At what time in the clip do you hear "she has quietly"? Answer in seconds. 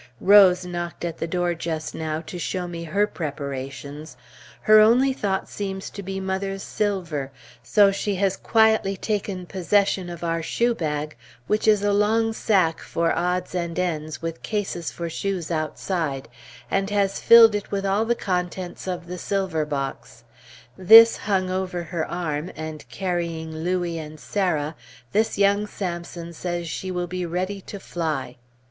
7.91-8.97